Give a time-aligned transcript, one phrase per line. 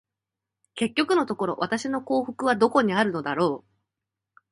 [0.73, 3.63] 結局のところ、私の幸福はどこにあるのだろ
[4.39, 4.41] う。